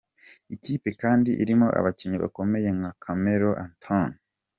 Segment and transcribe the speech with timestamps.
[0.47, 4.13] Iyi kipe kandi irimo abakinnyi bakomeye nka Carmelo Anthony.